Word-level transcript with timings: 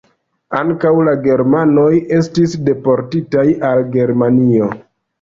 Ankaŭ 0.59 0.93
la 1.07 1.13
germanoj 1.27 1.85
estis 2.21 2.57
deportitaj 2.73 3.47
al 3.73 3.89
Germanio. 3.99 4.77